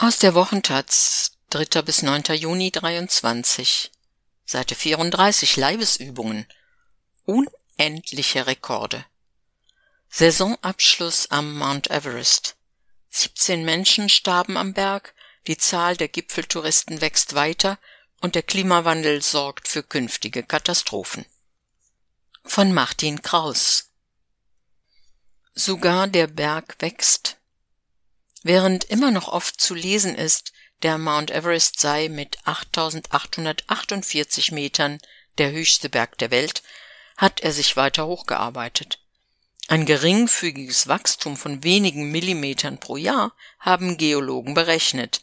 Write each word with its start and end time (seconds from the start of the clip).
Aus 0.00 0.20
der 0.20 0.36
Wochentaz, 0.36 1.32
3. 1.50 1.82
bis 1.82 2.02
9. 2.02 2.22
Juni 2.36 2.70
23, 2.70 3.90
Seite 4.44 4.76
34, 4.76 5.56
Leibesübungen. 5.56 6.46
Unendliche 7.24 8.46
Rekorde. 8.46 9.04
Saisonabschluss 10.08 11.32
am 11.32 11.58
Mount 11.58 11.90
Everest. 11.90 12.54
17 13.10 13.64
Menschen 13.64 14.08
starben 14.08 14.56
am 14.56 14.72
Berg, 14.72 15.14
die 15.48 15.56
Zahl 15.56 15.96
der 15.96 16.06
Gipfeltouristen 16.06 17.00
wächst 17.00 17.34
weiter 17.34 17.76
und 18.20 18.36
der 18.36 18.44
Klimawandel 18.44 19.20
sorgt 19.20 19.66
für 19.66 19.82
künftige 19.82 20.44
Katastrophen. 20.44 21.26
Von 22.44 22.72
Martin 22.72 23.20
Kraus. 23.20 23.90
Sogar 25.54 26.06
der 26.06 26.28
Berg 26.28 26.76
wächst. 26.78 27.38
Während 28.42 28.84
immer 28.84 29.10
noch 29.10 29.28
oft 29.28 29.60
zu 29.60 29.74
lesen 29.74 30.14
ist, 30.14 30.52
der 30.82 30.98
Mount 30.98 31.30
Everest 31.30 31.80
sei 31.80 32.08
mit 32.08 32.38
8848 32.44 34.52
Metern 34.52 34.98
der 35.38 35.50
höchste 35.50 35.88
Berg 35.88 36.18
der 36.18 36.30
Welt, 36.30 36.62
hat 37.16 37.40
er 37.40 37.52
sich 37.52 37.76
weiter 37.76 38.06
hochgearbeitet. 38.06 39.00
Ein 39.66 39.86
geringfügiges 39.86 40.86
Wachstum 40.88 41.36
von 41.36 41.64
wenigen 41.64 42.10
Millimetern 42.10 42.78
pro 42.78 42.96
Jahr 42.96 43.34
haben 43.58 43.98
Geologen 43.98 44.54
berechnet. 44.54 45.20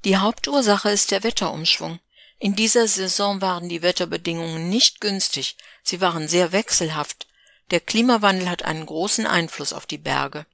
die 0.05 0.16
Hauptursache 0.16 0.91
ist 0.91 1.10
der 1.10 1.22
Wetterumschwung. 1.22 2.00
In 2.38 2.55
dieser 2.55 2.88
Saison 2.88 3.41
waren 3.41 3.69
die 3.69 3.83
Wetterbedingungen 3.83 4.69
nicht 4.69 5.00
günstig, 5.00 5.56
sie 5.83 6.00
waren 6.00 6.28
sehr 6.28 6.52
wechselhaft. 6.52 7.27
Der 7.70 7.80
Klimawandel 7.80 8.50
hat 8.50 8.64
einen 8.64 8.84
großen 8.84 9.27
Einfluss 9.27 9.73
auf 9.73 9.86
die 9.86 9.98
Berge. 9.98 10.46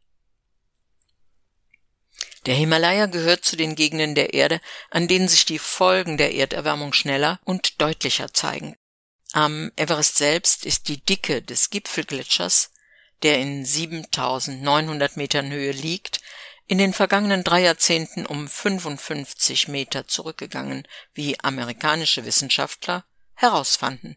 Der 2.47 2.55
Himalaya 2.55 3.07
gehört 3.07 3.45
zu 3.45 3.57
den 3.57 3.75
Gegenden 3.75 4.15
der 4.15 4.33
Erde, 4.33 4.61
an 4.91 5.09
denen 5.09 5.29
sich 5.29 5.45
die 5.45 5.59
Folgen 5.59 6.17
der 6.17 6.35
Erderwärmung 6.35 6.93
schneller 6.93 7.41
und 7.45 7.81
deutlicher 7.81 8.33
zeigen. 8.33 8.77
Am 9.33 9.73
Everest 9.77 10.17
selbst 10.17 10.65
ist 10.65 10.89
die 10.89 11.05
Dicke 11.05 11.43
des 11.43 11.71
Gipfelgletschers 11.71 12.71
der 13.23 13.39
in 13.39 13.65
7900 13.65 15.17
Metern 15.17 15.51
Höhe 15.51 15.73
liegt, 15.73 16.21
in 16.71 16.79
den 16.79 16.93
vergangenen 16.93 17.43
drei 17.43 17.63
Jahrzehnten 17.63 18.25
um 18.25 18.47
55 18.47 19.67
Meter 19.67 20.07
zurückgegangen, 20.07 20.87
wie 21.13 21.37
amerikanische 21.41 22.25
Wissenschaftler 22.25 23.05
herausfanden. 23.35 24.17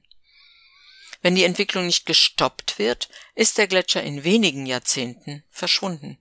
Wenn 1.24 1.34
die 1.34 1.46
Entwicklung 1.46 1.88
nicht 1.88 2.06
gestoppt 2.06 2.78
wird, 2.78 3.10
ist 3.34 3.58
der 3.58 3.66
Gletscher 3.66 4.04
in 4.04 4.24
wenigen 4.24 4.68
Jahrzehnten 4.68 5.44
verschwunden. 5.50 6.20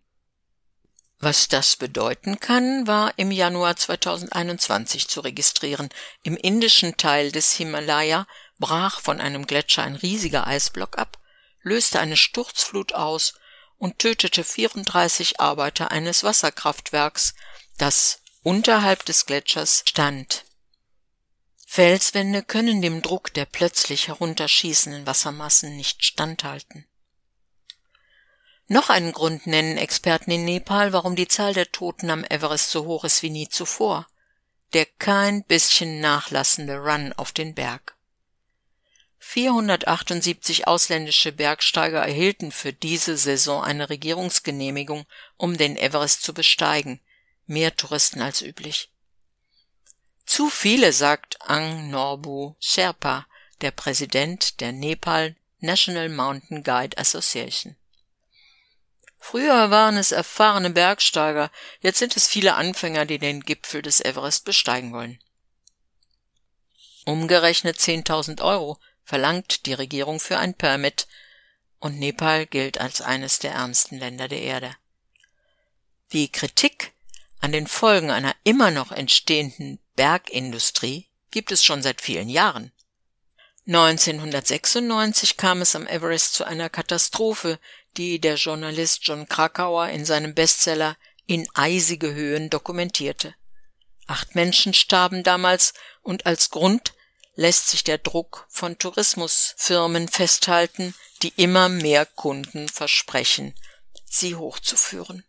Was 1.18 1.48
das 1.48 1.76
bedeuten 1.76 2.40
kann, 2.40 2.86
war 2.86 3.12
im 3.18 3.30
Januar 3.30 3.76
2021 3.76 5.08
zu 5.08 5.20
registrieren. 5.20 5.90
Im 6.22 6.38
indischen 6.38 6.96
Teil 6.96 7.30
des 7.30 7.52
Himalaya 7.52 8.26
brach 8.58 9.00
von 9.00 9.20
einem 9.20 9.46
Gletscher 9.46 9.82
ein 9.82 9.96
riesiger 9.96 10.46
Eisblock 10.46 10.96
ab 10.96 11.18
löste 11.62 12.00
eine 12.00 12.16
Sturzflut 12.16 12.94
aus 12.94 13.34
und 13.82 13.98
tötete 13.98 14.44
34 14.44 15.40
Arbeiter 15.40 15.90
eines 15.90 16.22
Wasserkraftwerks, 16.22 17.34
das 17.78 18.20
unterhalb 18.44 19.04
des 19.06 19.26
Gletschers 19.26 19.82
stand. 19.84 20.44
Felswände 21.66 22.44
können 22.44 22.80
dem 22.80 23.02
Druck 23.02 23.34
der 23.34 23.44
plötzlich 23.44 24.06
herunterschießenden 24.06 25.04
Wassermassen 25.04 25.76
nicht 25.76 26.04
standhalten. 26.04 26.86
Noch 28.68 28.88
einen 28.88 29.10
Grund 29.10 29.48
nennen 29.48 29.78
Experten 29.78 30.30
in 30.30 30.44
Nepal, 30.44 30.92
warum 30.92 31.16
die 31.16 31.26
Zahl 31.26 31.52
der 31.52 31.72
Toten 31.72 32.08
am 32.10 32.22
Everest 32.22 32.70
so 32.70 32.84
hoch 32.84 33.02
ist 33.02 33.24
wie 33.24 33.30
nie 33.30 33.48
zuvor. 33.48 34.06
Der 34.74 34.86
kein 34.86 35.42
bisschen 35.42 35.98
nachlassende 35.98 36.76
Run 36.76 37.12
auf 37.14 37.32
den 37.32 37.56
Berg. 37.56 37.96
478 39.24 40.66
ausländische 40.66 41.30
Bergsteiger 41.30 42.00
erhielten 42.00 42.50
für 42.50 42.72
diese 42.72 43.16
Saison 43.16 43.62
eine 43.62 43.88
Regierungsgenehmigung, 43.88 45.06
um 45.36 45.56
den 45.56 45.76
Everest 45.76 46.24
zu 46.24 46.34
besteigen, 46.34 47.00
mehr 47.46 47.76
Touristen 47.76 48.20
als 48.20 48.42
üblich. 48.42 48.90
Zu 50.26 50.50
viele, 50.50 50.92
sagt 50.92 51.40
Ang 51.40 51.88
Norbu 51.88 52.56
Sherpa, 52.58 53.26
der 53.60 53.70
Präsident 53.70 54.60
der 54.60 54.72
Nepal 54.72 55.36
National 55.60 56.08
Mountain 56.08 56.64
Guide 56.64 56.98
Association. 56.98 57.76
Früher 59.18 59.70
waren 59.70 59.96
es 59.96 60.10
erfahrene 60.10 60.70
Bergsteiger, 60.70 61.52
jetzt 61.80 62.00
sind 62.00 62.16
es 62.16 62.26
viele 62.26 62.54
Anfänger, 62.54 63.06
die 63.06 63.20
den 63.20 63.40
Gipfel 63.40 63.82
des 63.82 64.00
Everest 64.00 64.44
besteigen 64.44 64.92
wollen. 64.92 65.20
Umgerechnet 67.04 67.78
10.000 67.78 68.42
Euro 68.42 68.78
verlangt 69.12 69.66
die 69.66 69.74
Regierung 69.74 70.20
für 70.20 70.38
ein 70.38 70.54
Permit, 70.54 71.06
und 71.80 71.98
Nepal 71.98 72.46
gilt 72.46 72.80
als 72.80 73.02
eines 73.02 73.40
der 73.40 73.52
ärmsten 73.52 73.98
Länder 73.98 74.26
der 74.26 74.40
Erde. 74.40 74.74
Die 76.12 76.32
Kritik 76.32 76.92
an 77.38 77.52
den 77.52 77.66
Folgen 77.66 78.10
einer 78.10 78.34
immer 78.42 78.70
noch 78.70 78.90
entstehenden 78.90 79.80
Bergindustrie 79.96 81.08
gibt 81.30 81.52
es 81.52 81.62
schon 81.62 81.82
seit 81.82 82.00
vielen 82.00 82.30
Jahren. 82.30 82.72
1996 83.66 85.36
kam 85.36 85.60
es 85.60 85.76
am 85.76 85.86
Everest 85.86 86.32
zu 86.32 86.44
einer 86.44 86.70
Katastrophe, 86.70 87.58
die 87.98 88.18
der 88.18 88.36
Journalist 88.36 89.00
John 89.02 89.28
Krakauer 89.28 89.88
in 89.88 90.06
seinem 90.06 90.34
Bestseller 90.34 90.96
In 91.26 91.46
eisige 91.52 92.14
Höhen 92.14 92.48
dokumentierte. 92.48 93.34
Acht 94.06 94.34
Menschen 94.34 94.72
starben 94.72 95.22
damals 95.22 95.74
und 96.00 96.24
als 96.24 96.48
Grund 96.48 96.94
lässt 97.34 97.68
sich 97.68 97.84
der 97.84 97.98
Druck 97.98 98.46
von 98.48 98.78
Tourismusfirmen 98.78 100.08
festhalten, 100.08 100.94
die 101.22 101.32
immer 101.36 101.68
mehr 101.68 102.06
Kunden 102.06 102.68
versprechen, 102.68 103.54
sie 104.04 104.36
hochzuführen. 104.36 105.24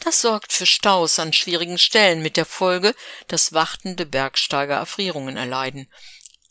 Das 0.00 0.20
sorgt 0.22 0.52
für 0.52 0.66
Staus 0.66 1.18
an 1.18 1.32
schwierigen 1.32 1.78
Stellen 1.78 2.22
mit 2.22 2.36
der 2.36 2.46
Folge, 2.46 2.94
dass 3.28 3.52
wartende 3.52 4.06
Bergsteiger 4.06 4.76
Erfrierungen 4.76 5.36
erleiden. 5.36 5.90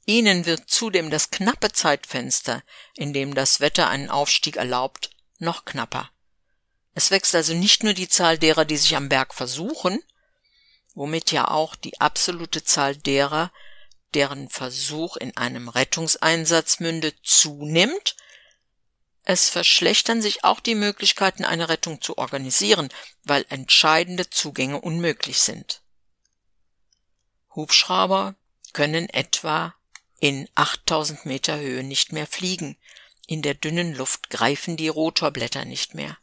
Ihnen 0.05 0.45
wird 0.45 0.69
zudem 0.69 1.09
das 1.09 1.31
knappe 1.31 1.71
Zeitfenster, 1.71 2.63
in 2.95 3.13
dem 3.13 3.33
das 3.33 3.59
Wetter 3.59 3.89
einen 3.89 4.09
Aufstieg 4.09 4.57
erlaubt, 4.57 5.11
noch 5.37 5.65
knapper. 5.65 6.11
Es 6.93 7.11
wächst 7.11 7.33
also 7.33 7.53
nicht 7.53 7.83
nur 7.83 7.93
die 7.93 8.09
Zahl 8.09 8.37
derer, 8.37 8.65
die 8.65 8.77
sich 8.77 8.95
am 8.95 9.09
Berg 9.09 9.33
versuchen, 9.33 10.03
womit 10.95 11.31
ja 11.31 11.47
auch 11.47 11.75
die 11.75 11.99
absolute 12.01 12.63
Zahl 12.63 12.95
derer, 12.95 13.51
deren 14.13 14.50
Versuch 14.50 15.17
in 15.17 15.35
einem 15.38 15.69
Rettungseinsatz 15.69 16.79
mündet, 16.79 17.17
zunimmt, 17.23 18.15
es 19.23 19.50
verschlechtern 19.50 20.23
sich 20.23 20.44
auch 20.44 20.59
die 20.59 20.73
Möglichkeiten, 20.73 21.45
eine 21.45 21.69
Rettung 21.69 22.01
zu 22.01 22.17
organisieren, 22.17 22.89
weil 23.23 23.45
entscheidende 23.50 24.29
Zugänge 24.29 24.81
unmöglich 24.81 25.39
sind. 25.39 25.83
Hubschrauber 27.53 28.35
können 28.73 29.07
etwa 29.09 29.75
in 30.19 30.50
8000 30.55 31.25
Meter 31.25 31.59
Höhe 31.59 31.83
nicht 31.83 32.12
mehr 32.12 32.27
fliegen. 32.27 32.77
In 33.27 33.41
der 33.41 33.53
dünnen 33.53 33.94
Luft 33.94 34.29
greifen 34.29 34.77
die 34.77 34.88
Rotorblätter 34.88 35.65
nicht 35.65 35.94
mehr. 35.94 36.17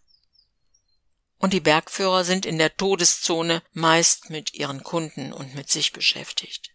Und 1.38 1.52
die 1.52 1.60
Bergführer 1.60 2.24
sind 2.24 2.46
in 2.46 2.58
der 2.58 2.76
Todeszone 2.76 3.62
meist 3.72 4.30
mit 4.30 4.54
ihren 4.54 4.82
Kunden 4.82 5.32
und 5.32 5.54
mit 5.54 5.70
sich 5.70 5.92
beschäftigt. 5.92 6.72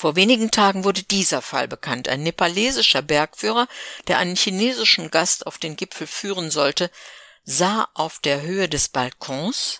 Vor 0.00 0.16
wenigen 0.16 0.50
Tagen 0.50 0.84
wurde 0.84 1.02
dieser 1.02 1.42
Fall 1.42 1.68
bekannt. 1.68 2.08
Ein 2.08 2.22
nepalesischer 2.22 3.02
Bergführer, 3.02 3.68
der 4.08 4.16
einen 4.16 4.34
chinesischen 4.34 5.10
Gast 5.10 5.46
auf 5.46 5.58
den 5.58 5.76
Gipfel 5.76 6.06
führen 6.06 6.50
sollte, 6.50 6.90
sah 7.44 7.86
auf 7.92 8.18
der 8.18 8.40
Höhe 8.40 8.66
des 8.66 8.88
Balkons, 8.88 9.78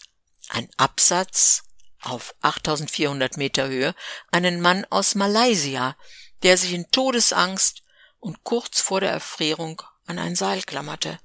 ein 0.51 0.69
Absatz 0.77 1.63
auf 2.03 2.35
8400 2.43 3.39
Meter 3.39 3.69
Höhe, 3.69 3.95
einen 4.31 4.61
Mann 4.61 4.87
aus 4.91 5.15
Malaysia, 5.15 5.97
der 6.43 6.59
sich 6.59 6.75
in 6.75 6.91
Todesangst 6.91 7.83
und 8.19 8.45
kurz 8.45 8.83
vor 8.83 9.01
der 9.01 9.13
Erfrierung 9.13 9.81
an 10.05 10.19
ein 10.19 10.37
Seil 10.37 10.61
klammerte. 10.65 11.19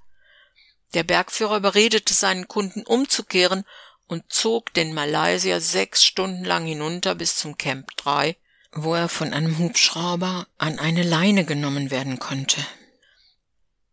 Der 0.93 1.03
Bergführer 1.03 1.57
überredete 1.57 2.13
seinen 2.13 2.47
Kunden 2.47 2.83
umzukehren 2.83 3.65
und 4.07 4.31
zog 4.31 4.73
den 4.73 4.93
Malaysier 4.93 5.59
sechs 5.59 6.05
Stunden 6.05 6.45
lang 6.45 6.65
hinunter 6.65 7.13
bis 7.13 7.35
zum 7.35 7.57
Camp 7.57 7.89
3, 7.97 8.37
wo 8.75 8.93
er 8.93 9.07
von 9.07 9.33
einem 9.33 9.57
Hubschrauber 9.57 10.47
an 10.57 10.79
eine 10.79 11.03
Leine 11.03 11.45
genommen 11.45 11.91
werden 11.91 12.19
konnte. 12.19 12.63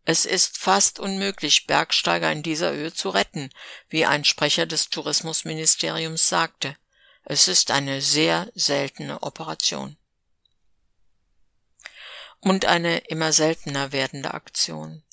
Es 0.05 0.25
ist 0.25 0.57
fast 0.57 0.99
unmöglich, 0.99 1.65
Bergsteiger 1.65 2.29
in 2.31 2.43
dieser 2.43 2.73
Höhe 2.73 2.93
zu 2.93 3.09
retten, 3.09 3.49
wie 3.87 4.05
ein 4.05 4.25
Sprecher 4.25 4.65
des 4.65 4.89
Tourismusministeriums 4.89 6.27
sagte. 6.27 6.75
Es 7.23 7.47
ist 7.47 7.71
eine 7.71 8.01
sehr 8.01 8.51
seltene 8.53 9.23
Operation. 9.23 9.95
Und 12.41 12.65
eine 12.65 12.97
immer 12.97 13.31
seltener 13.31 13.93
werdende 13.93 14.33
Aktion. 14.33 15.03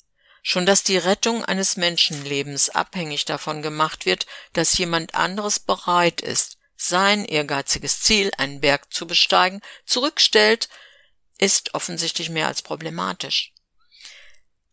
Schon 0.43 0.65
dass 0.65 0.83
die 0.83 0.97
Rettung 0.97 1.45
eines 1.45 1.77
Menschenlebens 1.77 2.69
abhängig 2.69 3.23
davon 3.23 3.61
gemacht 3.61 4.05
wird, 4.05 4.25
dass 4.51 4.77
jemand 4.77 5.15
anderes 5.15 5.59
bereit 5.59 6.19
ist, 6.19 6.57
sein 6.81 7.25
ehrgeiziges 7.25 8.01
Ziel, 8.01 8.31
einen 8.37 8.59
Berg 8.59 8.91
zu 8.91 9.05
besteigen, 9.05 9.61
zurückstellt, 9.85 10.67
ist 11.37 11.75
offensichtlich 11.75 12.29
mehr 12.29 12.47
als 12.47 12.61
problematisch. 12.61 13.53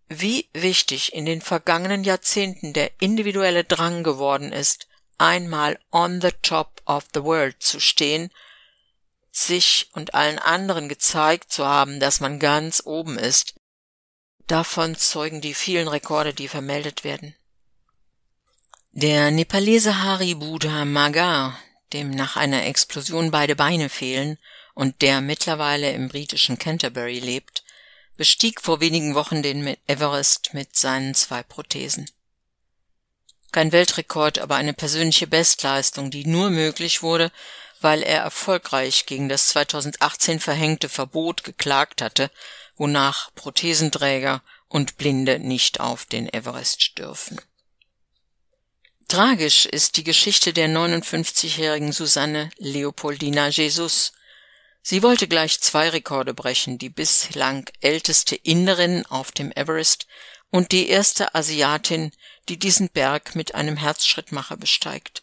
Wie 0.09 0.49
wichtig 0.55 1.13
in 1.13 1.27
den 1.27 1.43
vergangenen 1.43 2.05
Jahrzehnten 2.05 2.73
der 2.73 2.91
individuelle 3.01 3.65
Drang 3.65 4.03
geworden 4.03 4.53
ist, 4.53 4.89
einmal 5.19 5.79
on 5.93 6.23
the 6.23 6.33
top 6.43 6.81
of 6.87 7.05
the 7.13 7.23
world 7.23 7.63
zu 7.63 7.79
stehen, 7.79 8.31
sich 9.31 9.91
und 9.93 10.15
allen 10.15 10.39
anderen 10.39 10.89
gezeigt 10.89 11.53
zu 11.53 11.67
haben, 11.67 12.01
dass 12.01 12.21
man 12.21 12.39
ganz 12.39 12.83
oben 12.87 13.19
ist. 13.19 13.55
Davon 14.47 14.97
zeugen 14.97 15.43
die 15.43 15.53
vielen 15.53 15.89
Rekorde, 15.89 16.33
die 16.33 16.49
vermeldet 16.49 17.05
werden. 17.05 17.37
Der 18.93 19.31
Nepalese 19.31 20.03
Hari 20.03 20.35
Buddha 20.35 20.87
Magar, 20.87 21.59
dem 21.93 22.11
nach 22.11 22.37
einer 22.37 22.65
Explosion 22.67 23.31
beide 23.31 23.57
Beine 23.57 23.89
fehlen 23.89 24.39
und 24.75 25.03
der 25.03 25.21
mittlerweile 25.21 25.93
im 25.93 26.09
britischen 26.09 26.59
Canterbury 26.59 27.19
lebt, 27.19 27.65
bestieg 28.17 28.61
vor 28.61 28.81
wenigen 28.81 29.15
Wochen 29.15 29.43
den 29.43 29.77
Everest 29.87 30.55
mit 30.55 30.77
seinen 30.77 31.15
zwei 31.15 31.43
Prothesen. 31.43 32.11
Kein 33.53 33.73
Weltrekord, 33.73 34.39
aber 34.39 34.57
eine 34.57 34.75
persönliche 34.75 35.27
Bestleistung, 35.27 36.11
die 36.11 36.27
nur 36.27 36.51
möglich 36.51 37.03
wurde, 37.03 37.33
weil 37.81 38.03
er 38.03 38.21
erfolgreich 38.21 39.07
gegen 39.07 39.29
das 39.29 39.49
2018 39.49 40.41
verhängte 40.41 40.89
Verbot 40.89 41.45
geklagt 41.45 42.03
hatte, 42.03 42.31
wonach 42.77 43.35
Prothesenträger 43.35 44.43
und 44.69 44.99
Blinde 44.99 45.39
nicht 45.39 45.81
auf 45.81 46.05
den 46.05 46.33
Everest 46.33 46.99
dürfen. 46.99 47.41
Tragisch 49.09 49.65
ist 49.65 49.97
die 49.97 50.05
Geschichte 50.05 50.53
der 50.53 50.69
59-jährigen 50.69 51.93
Susanne 51.93 52.51
Leopoldina 52.59 53.49
Jesus. 53.49 54.13
Sie 54.83 55.03
wollte 55.03 55.27
gleich 55.27 55.63
zwei 55.63 55.89
Rekorde 55.89 56.35
brechen, 56.35 56.77
die 56.77 56.91
bislang 56.91 57.65
älteste 57.81 58.37
Inderin 58.37 59.07
auf 59.07 59.33
dem 59.33 59.51
Everest 59.53 60.07
und 60.51 60.73
die 60.73 60.91
erste 60.91 61.35
Asiatin, 61.35 62.13
die 62.51 62.59
diesen 62.59 62.91
Berg 62.91 63.35
mit 63.35 63.55
einem 63.55 63.79
Herzschrittmacher 63.79 64.59
besteigt. 64.59 65.23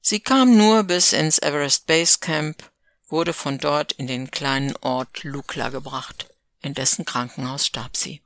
Sie 0.00 0.20
kam 0.20 0.56
nur 0.56 0.84
bis 0.84 1.12
ins 1.12 1.40
Everest 1.40 1.86
Base 1.86 2.20
Camp, 2.20 2.72
wurde 3.06 3.34
von 3.34 3.58
dort 3.58 3.92
in 3.92 4.06
den 4.06 4.30
kleinen 4.30 4.74
Ort 4.76 5.24
Lukla 5.24 5.68
gebracht. 5.68 6.30
In 6.62 6.72
dessen 6.72 7.04
Krankenhaus 7.04 7.66
starb 7.66 7.98
sie. 7.98 8.21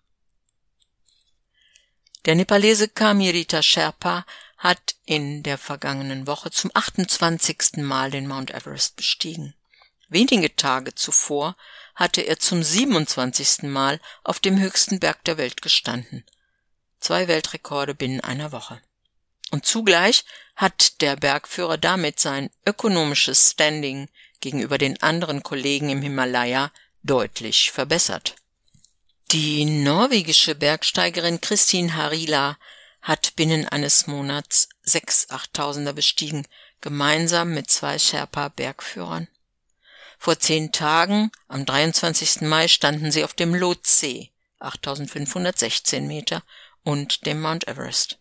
Der 2.27 2.35
Nepalese 2.35 2.89
Kamirita 2.89 3.63
Sherpa 3.63 4.27
hat 4.59 4.97
in 5.05 5.45
der 5.45 5.59
vergangenen 5.59 6.27
Woche 6.27 6.51
zum 6.51 6.73
28. 6.75 7.77
Mal 7.77 8.11
den 8.11 8.27
Mount 8.27 8.51
Everest 8.51 8.97
bestiegen. 8.97 9.55
Wenige 10.09 10.57
Tage 10.57 10.93
zuvor 10.97 11.57
hatte 11.95 12.23
er 12.23 12.41
zum 12.41 12.65
27. 12.65 13.63
Mal 13.71 14.01
auf 14.25 14.41
dem 14.41 14.59
höchsten 14.59 14.99
Berg 14.99 15.23
der 15.25 15.39
Welt 15.39 15.63
gestanden. 15.63 16.25
Zwei 16.99 17.29
Weltrekorde 17.29 17.95
binnen 17.95 18.21
einer 18.21 18.51
Woche. 18.51 18.83
Und 19.53 19.65
zugleich 19.65 20.25
hat 20.57 21.01
der 21.03 21.15
Bergführer 21.15 21.79
damit 21.79 22.19
sein 22.19 22.51
ökonomisches 22.67 23.53
Standing 23.53 24.09
gegenüber 24.41 24.79
den 24.79 25.01
anderen 25.01 25.45
Kollegen 25.45 25.91
im 25.91 26.03
Himalaya 26.03 26.73
deutlich 27.05 27.71
verbessert. 27.71 28.35
Die 29.33 29.65
norwegische 29.65 30.55
Bergsteigerin 30.55 31.41
Christine 31.41 31.97
Harila 31.97 32.57
hat 33.03 33.35
binnen 33.35 33.67
eines 33.69 34.07
Monats 34.07 34.69
sechs 34.83 35.29
Achttausender 35.31 35.93
bestiegen, 35.93 36.47
gemeinsam 36.81 37.53
mit 37.53 37.69
zwei 37.69 37.99
Sherpa-Bergführern. 37.99 39.27
Vor 40.17 40.39
zehn 40.39 40.71
Tagen, 40.71 41.33
am 41.49 41.67
23. 41.67 42.43
Mai, 42.43 42.69
standen 42.69 43.11
sie 43.11 43.25
auf 43.25 43.35
dem 43.35 43.53
Lhotse, 43.53 44.29
8516 44.61 46.07
Meter, 46.07 46.45
und 46.85 47.27
dem 47.27 47.41
Mount 47.41 47.67
Everest. 47.67 48.21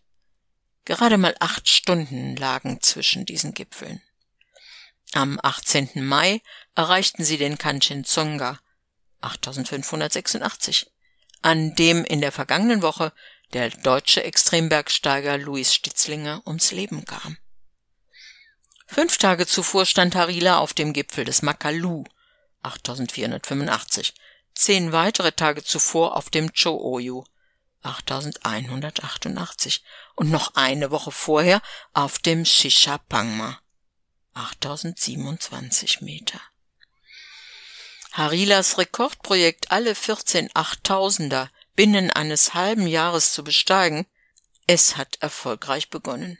Gerade 0.84 1.18
mal 1.18 1.36
acht 1.38 1.68
Stunden 1.68 2.34
lagen 2.34 2.80
zwischen 2.82 3.24
diesen 3.24 3.54
Gipfeln. 3.54 4.02
Am 5.12 5.38
18. 5.40 6.04
Mai 6.04 6.42
erreichten 6.74 7.24
sie 7.24 7.38
den 7.38 7.58
Kanchenjunga, 7.58 8.58
8586 9.20 10.90
an 11.46 11.76
dem 11.76 12.04
in 12.04 12.20
der 12.20 12.32
vergangenen 12.32 12.82
Woche 12.82 13.12
der 13.52 13.70
deutsche 13.70 14.24
Extrembergsteiger 14.24 15.38
Luis 15.38 15.72
Stitzlinger 15.72 16.42
ums 16.44 16.72
Leben 16.72 17.04
kam. 17.04 17.38
Fünf 18.88 19.16
Tage 19.18 19.46
zuvor 19.46 19.86
stand 19.86 20.16
Harila 20.16 20.58
auf 20.58 20.74
dem 20.74 20.92
Gipfel 20.92 21.24
des 21.24 21.42
Makalu 21.42 22.02
8485, 22.62 24.14
zehn 24.56 24.90
weitere 24.90 25.30
Tage 25.30 25.62
zuvor 25.62 26.16
auf 26.16 26.30
dem 26.30 26.52
Cho-Oyu 26.52 27.22
8188 27.82 29.84
und 30.16 30.32
noch 30.32 30.56
eine 30.56 30.90
Woche 30.90 31.12
vorher 31.12 31.62
auf 31.92 32.18
dem 32.18 32.44
Shishapangma 32.44 33.60
8027 34.34 36.00
Meter. 36.00 36.40
Harilas 38.16 38.78
Rekordprojekt, 38.78 39.70
alle 39.72 39.94
14 39.94 40.48
Achttausender 40.54 41.50
binnen 41.74 42.10
eines 42.10 42.54
halben 42.54 42.86
Jahres 42.86 43.34
zu 43.34 43.44
besteigen, 43.44 44.06
es 44.66 44.96
hat 44.96 45.18
erfolgreich 45.20 45.90
begonnen. 45.90 46.38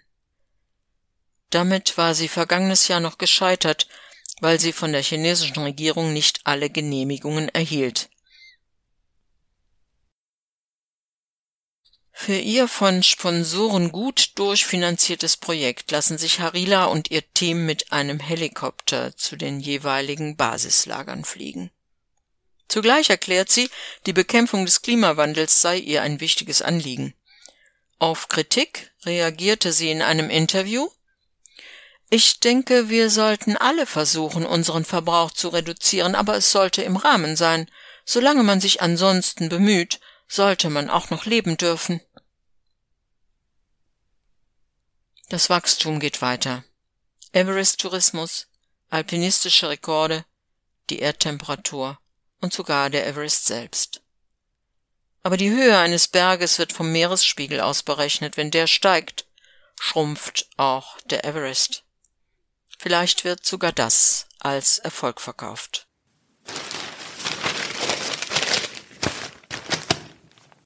Damit 1.50 1.98
war 1.98 2.14
sie 2.14 2.28
vergangenes 2.28 2.88
Jahr 2.88 3.00
noch 3.00 3.18
gescheitert, 3.18 3.88
weil 4.40 4.58
sie 4.58 4.72
von 4.72 4.92
der 4.92 5.02
chinesischen 5.02 5.62
Regierung 5.62 6.14
nicht 6.14 6.40
alle 6.44 6.70
Genehmigungen 6.70 7.50
erhielt. 7.50 8.08
Für 12.18 12.34
ihr 12.34 12.66
von 12.66 13.02
Sponsoren 13.02 13.92
gut 13.92 14.32
durchfinanziertes 14.36 15.36
Projekt 15.36 15.90
lassen 15.90 16.16
sich 16.16 16.40
Harila 16.40 16.86
und 16.86 17.10
ihr 17.10 17.22
Team 17.34 17.66
mit 17.66 17.92
einem 17.92 18.18
Helikopter 18.18 19.14
zu 19.16 19.36
den 19.36 19.60
jeweiligen 19.60 20.34
Basislagern 20.34 21.24
fliegen. 21.24 21.70
Zugleich 22.68 23.10
erklärt 23.10 23.50
sie, 23.50 23.68
die 24.06 24.14
Bekämpfung 24.14 24.64
des 24.64 24.80
Klimawandels 24.80 25.60
sei 25.60 25.76
ihr 25.76 26.02
ein 26.02 26.18
wichtiges 26.20 26.62
Anliegen. 26.62 27.14
Auf 27.98 28.28
Kritik 28.28 28.90
reagierte 29.04 29.70
sie 29.70 29.90
in 29.90 30.00
einem 30.00 30.30
Interview 30.30 30.88
Ich 32.08 32.40
denke, 32.40 32.88
wir 32.88 33.10
sollten 33.10 33.58
alle 33.58 33.86
versuchen, 33.86 34.46
unseren 34.46 34.86
Verbrauch 34.86 35.30
zu 35.32 35.50
reduzieren, 35.50 36.14
aber 36.14 36.38
es 36.38 36.50
sollte 36.50 36.82
im 36.82 36.96
Rahmen 36.96 37.36
sein. 37.36 37.70
Solange 38.04 38.42
man 38.42 38.60
sich 38.60 38.80
ansonsten 38.80 39.48
bemüht, 39.48 40.00
sollte 40.28 40.70
man 40.70 40.90
auch 40.90 41.10
noch 41.10 41.24
leben 41.24 41.56
dürfen. 41.56 42.00
Das 45.28 45.50
Wachstum 45.50 45.98
geht 45.98 46.22
weiter. 46.22 46.62
Everest-Tourismus, 47.32 48.46
alpinistische 48.90 49.68
Rekorde, 49.68 50.24
die 50.88 51.00
Erdtemperatur 51.00 51.98
und 52.40 52.52
sogar 52.52 52.90
der 52.90 53.08
Everest 53.08 53.46
selbst. 53.46 54.02
Aber 55.24 55.36
die 55.36 55.50
Höhe 55.50 55.76
eines 55.78 56.06
Berges 56.06 56.60
wird 56.60 56.72
vom 56.72 56.92
Meeresspiegel 56.92 57.60
aus 57.60 57.82
berechnet. 57.82 58.36
Wenn 58.36 58.52
der 58.52 58.68
steigt, 58.68 59.26
schrumpft 59.80 60.48
auch 60.56 61.00
der 61.00 61.24
Everest. 61.24 61.82
Vielleicht 62.78 63.24
wird 63.24 63.44
sogar 63.44 63.72
das 63.72 64.28
als 64.38 64.78
Erfolg 64.78 65.20
verkauft. 65.20 65.88